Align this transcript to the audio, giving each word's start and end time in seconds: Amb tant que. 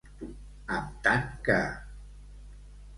Amb 0.77 0.97
tant 1.09 1.29
que. 1.47 1.61